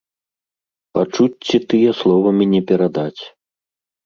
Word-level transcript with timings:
Пачуцці 0.97 1.55
тыя 1.69 1.91
словамі 2.01 2.49
не 2.55 2.61
перадаць. 2.73 3.21